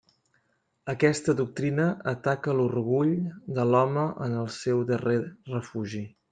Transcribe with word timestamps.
Aquesta 0.93 1.35
doctrina 1.41 1.85
ataca 2.13 2.57
l'orgull 2.61 3.13
de 3.61 3.69
l'home 3.75 4.09
en 4.29 4.37
el 4.41 4.53
seu 4.59 4.85
darrer 4.93 5.23
refugi. 5.57 6.07